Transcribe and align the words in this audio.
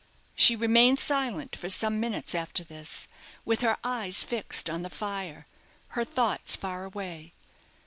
She 0.35 0.55
remained 0.55 0.97
silent 0.97 1.55
for 1.55 1.69
some 1.69 1.99
minutes 1.99 2.33
after 2.33 2.63
this, 2.63 3.07
with 3.45 3.61
her 3.61 3.77
eyes 3.83 4.23
fixed 4.23 4.67
on 4.67 4.81
the 4.81 4.89
fire, 4.89 5.45
her 5.89 6.03
thoughts 6.03 6.55
far 6.55 6.85
away. 6.85 7.33